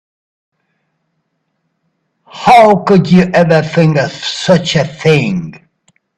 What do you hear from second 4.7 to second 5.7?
a thing?